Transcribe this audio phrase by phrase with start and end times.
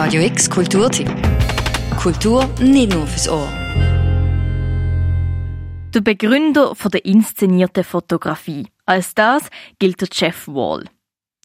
[0.00, 1.10] Radio X Kulturtipp.
[2.00, 3.48] Kultur nicht nur fürs Ohr.
[5.92, 8.68] Der Begründer von der inszenierten Fotografie.
[8.86, 9.50] Als das
[9.80, 10.84] gilt der Jeff Wall.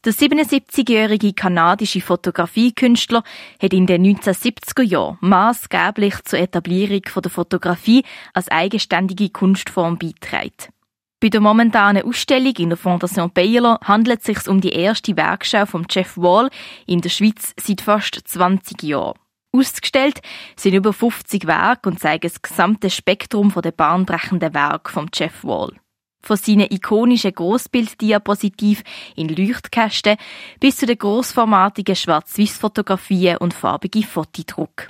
[0.04, 3.24] Der 77-jährige kanadische Fotografiekünstler
[3.60, 10.73] hat in den 1970er Jahren maßgeblich zur Etablierung der Fotografie als eigenständige Kunstform beigetragen.
[11.24, 15.64] Bei der momentanen Ausstellung in der Fondation Baylor handelt es sich um die erste Werkschau
[15.64, 16.50] von Jeff Wall
[16.84, 19.18] in der Schweiz seit fast 20 Jahren.
[19.50, 20.20] Ausgestellt
[20.54, 25.72] sind über 50 Werke und zeigen das gesamte Spektrum der bahnbrechenden Werke von Jeff Wall
[26.22, 28.82] von seinen ikonischen Großbilddiapositiv
[29.16, 30.18] in Leuchtkästen
[30.60, 34.88] bis zu den großformatigen Schwarz-Weiß-Fotografien und farbigen Fotodruck.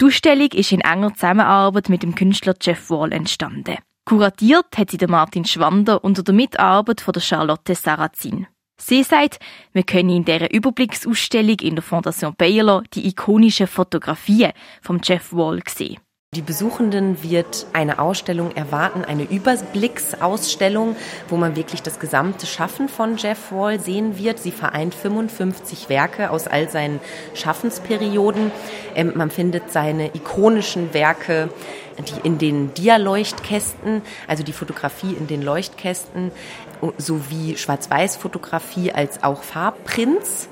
[0.00, 3.76] Die Ausstellung ist in enger Zusammenarbeit mit dem Künstler Jeff Wall entstanden.
[4.06, 8.46] Kuratiert hat sie der Martin Schwander unter der Mitarbeit von der Charlotte Sarrazin.
[8.78, 9.40] Sie sagt,
[9.72, 15.60] wir können in dieser Überblicksausstellung in der Fondation Baylor die ikonischen Fotografien von Jeff Wall
[15.66, 15.98] sehen.
[16.34, 20.94] Die Besuchenden wird eine Ausstellung erwarten, eine Überblicksausstellung,
[21.28, 24.38] wo man wirklich das gesamte Schaffen von Jeff Wall sehen wird.
[24.38, 27.00] Sie vereint 55 Werke aus all seinen
[27.32, 28.50] Schaffensperioden.
[28.94, 31.48] Ähm, man findet seine ikonischen Werke
[32.02, 36.30] die in den Dia-Leuchtkästen, also die Fotografie in den Leuchtkästen,
[36.98, 40.48] sowie Schwarz-Weiß-Fotografie als auch Farbprints.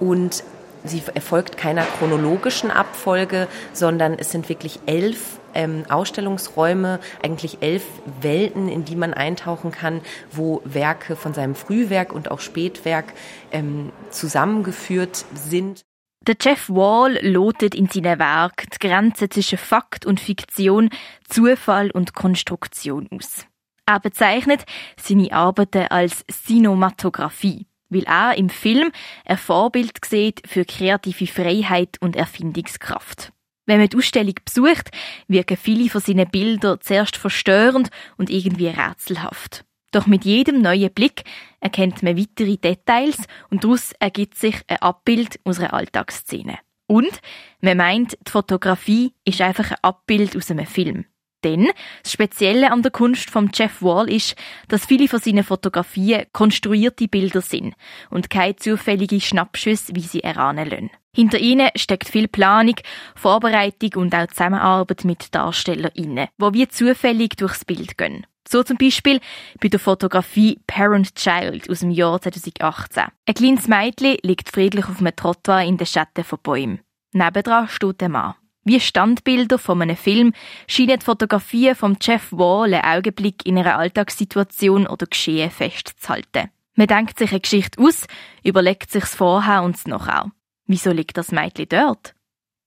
[0.00, 0.42] Und
[0.84, 7.84] sie erfolgt keiner chronologischen Abfolge, sondern es sind wirklich elf ähm, Ausstellungsräume, eigentlich elf
[8.20, 13.12] Welten, in die man eintauchen kann, wo Werke von seinem Frühwerk und auch Spätwerk
[13.50, 15.82] ähm, zusammengeführt sind.
[16.26, 20.90] Der Jeff Wall lotet in seinem Werk die Grenze zwischen Fakt und Fiktion,
[21.28, 23.46] Zufall und Konstruktion aus.
[23.86, 24.64] Er bezeichnet
[24.96, 28.90] seine Arbeiten als Cinematographie weil er im Film
[29.24, 33.32] ein Vorbild sieht für kreative Freiheit und Erfindungskraft.
[33.66, 34.90] Wenn man die Ausstellung besucht,
[35.28, 39.64] wirken viele von seinen Bildern zuerst verstörend und irgendwie rätselhaft.
[39.92, 41.22] Doch mit jedem neuen Blick
[41.60, 43.18] erkennt man weitere Details
[43.50, 46.58] und daraus ergibt sich ein Abbild unserer Alltagsszene.
[46.88, 47.20] Und
[47.60, 51.06] man meint, die Fotografie ist einfach ein Abbild aus einem Film.
[51.44, 51.70] Denn
[52.02, 54.36] das Spezielle an der Kunst von Jeff Wall ist,
[54.68, 57.74] dass viele von seinen Fotografien konstruierte Bilder sind
[58.10, 60.90] und keine zufällige Schnappschüsse, wie sie erahnen lassen.
[61.14, 62.76] Hinter ihnen steckt viel Planung,
[63.14, 68.26] Vorbereitung und auch Zusammenarbeit mit DarstellerInnen, wo wie zufällig durchs Bild gehen.
[68.48, 69.20] So zum Beispiel
[69.60, 73.04] bei der Fotografie Parent Child aus dem Jahr 2018.
[73.26, 76.80] Ein kleines Mädchen liegt friedlich auf einem Trottoir in den Schatten von Bäumen.
[77.12, 78.34] Nebendran steht der Mann.
[78.64, 80.32] Wie Standbilder von einem Film
[80.68, 86.50] scheinen die Fotografien von Jeff Wall einen Augenblick in einer Alltagssituation oder Geschehen festzuhalten.
[86.74, 88.06] Man denkt sich eine Geschichte aus,
[88.44, 90.30] überlegt sich's vorher und nachher.
[90.66, 92.14] Wieso liegt das Mädchen dort?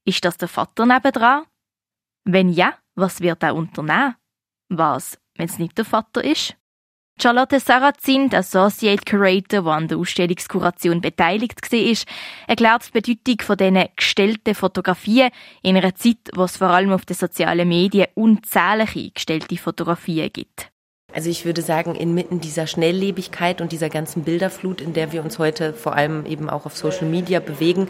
[0.04, 1.46] Ist das der Vater nebendran?
[2.26, 4.16] Wenn ja, was wird er unternehmen?
[4.70, 6.56] Was, wenn es nicht der Vater ist?
[7.22, 11.96] Charlotte Sarrazin, der Associate Curator, der an der Ausstellungskuration beteiligt war,
[12.48, 15.30] erklärt die Bedeutung von diesen gestellten Fotografien
[15.62, 20.70] in einer Zeit, wo es vor allem auf den sozialen Medien unzählige gestellte Fotografien gibt.
[21.14, 25.40] Also ich würde sagen, inmitten dieser Schnelllebigkeit und dieser ganzen Bilderflut, in der wir uns
[25.40, 27.88] heute vor allem eben auch auf Social Media bewegen,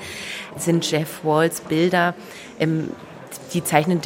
[0.56, 2.14] sind Jeff Walls Bilder
[2.60, 2.92] ähm,
[3.54, 4.02] die zeichnen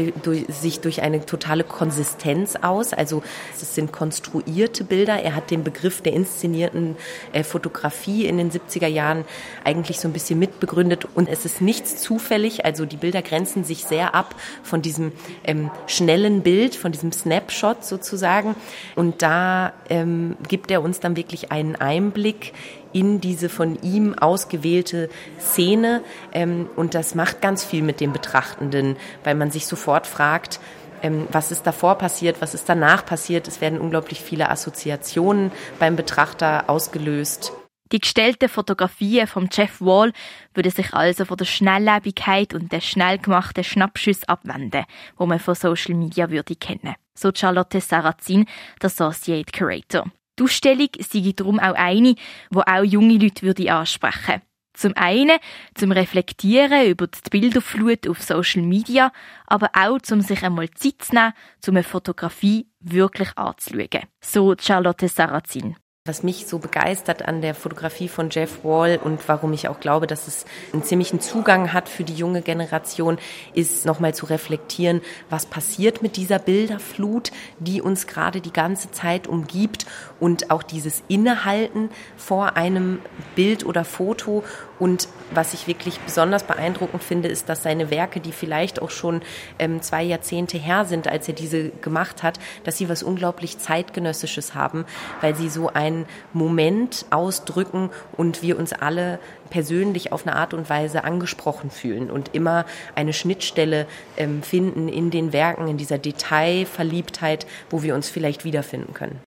[0.48, 2.94] sich durch eine totale Konsistenz aus.
[2.94, 3.24] Also
[3.60, 5.22] es sind konstruierte Bilder.
[5.22, 6.96] Er hat den Begriff der inszenierten
[7.34, 9.26] äh, Fotografie in den 70er Jahren
[9.64, 11.08] eigentlich so ein bisschen mitbegründet.
[11.16, 12.66] Und es ist nichts zufällig.
[12.66, 15.12] Also die Bilder grenzen sich sehr ab von diesem
[15.44, 18.56] ähm, schnellen Bild, von diesem Snapshot sozusagen.
[18.96, 22.54] Und da ähm, gibt er uns dann wirklich einen Einblick
[22.94, 26.02] in diese von ihm ausgewählte Szene.
[26.32, 30.60] Ähm, und das macht ganz viel mit dem Betrachtenden, weil man sich sofort fragt,
[31.02, 33.48] ähm, was ist davor passiert, was ist danach passiert.
[33.48, 37.54] Es werden unglaublich viele Assoziationen beim Betrachter ausgelöst.
[37.92, 40.12] Die gestellten Fotografien von Jeff Wall
[40.54, 44.86] würden sich also von der Schnelllebigkeit und der schnell gemachten Schnappschüsse abwenden,
[45.18, 46.96] wo man von Social Media würde kennen.
[47.16, 48.46] So Charlotte Sarrazin,
[48.80, 50.06] der Associate Curator.
[50.40, 54.42] Die Ausstellung sei darum auch eine, die auch junge Leute würde ansprechen
[54.74, 55.38] Zum einen
[55.76, 59.12] zum Reflektieren über die Bilderflut auf Social Media,
[59.48, 61.34] aber auch um sich einmal Zeit zu nehmen,
[61.68, 64.06] um eine Fotografie wirklich anzuschauen.
[64.22, 65.76] So Charlotte Sarrazin.
[66.10, 70.08] Was mich so begeistert an der Fotografie von Jeff Wall und warum ich auch glaube,
[70.08, 73.20] dass es einen ziemlichen Zugang hat für die junge Generation,
[73.54, 77.30] ist nochmal zu reflektieren, was passiert mit dieser Bilderflut,
[77.60, 79.86] die uns gerade die ganze Zeit umgibt
[80.20, 83.02] und auch dieses Innehalten vor einem
[83.36, 84.44] Bild oder Foto.
[84.80, 89.22] Und was ich wirklich besonders beeindruckend finde, ist, dass seine Werke, die vielleicht auch schon
[89.60, 94.56] ähm, zwei Jahrzehnte her sind, als er diese gemacht hat, dass sie was unglaublich zeitgenössisches
[94.56, 94.86] haben,
[95.22, 95.68] weil sie so
[96.00, 99.20] einen Moment ausdrücken und wir uns alle
[99.50, 102.66] persönlich auf eine Art und Weise angesprochen fühlen und immer
[102.96, 103.88] eine Schnittstelle
[104.18, 109.22] ähm, finden in den Werken, in dieser Detailverliebtheit, wo wir uns vielleicht wiederfinden können.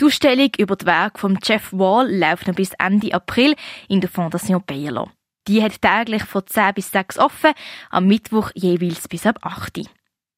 [0.00, 3.56] Die Ausstellung über das Werk von Jeff Wall läuft noch bis Ende April
[3.88, 5.10] in der Fondation Bayerlo.
[5.48, 7.52] Die hat täglich von 10 bis 6 offen,
[7.90, 9.84] am Mittwoch jeweils bis ab 8 Uhr.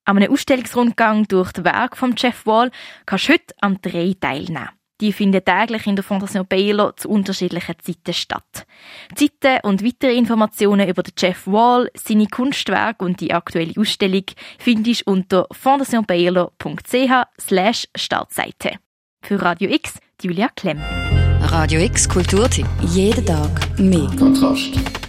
[0.07, 2.71] An einem Ausstellungsrundgang durch das Werk von Jeff Wall
[3.07, 4.71] kannst du heute am 3 teilnehmen.
[5.01, 8.67] Die finden täglich in der Fondation Baylor zu unterschiedlichen Zeiten statt.
[9.15, 14.25] Zeiten und weitere Informationen über den Jeff Wall, seine Kunstwerke und die aktuelle Ausstellung
[14.59, 18.79] findest du unter fondationbaylor.ch slash Startseite.
[19.23, 20.81] Für Radio X, Julia Klemm.
[21.43, 22.67] Radio X Kulturtipp.
[22.83, 24.09] Jeden Tag mehr.
[24.19, 25.00] Kontrast.